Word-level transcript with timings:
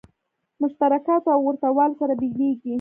مشترکاتو 0.61 1.29
او 1.35 1.41
ورته 1.47 1.67
والو 1.77 1.99
سره 2.01 2.13
بېلېږي. 2.19 2.69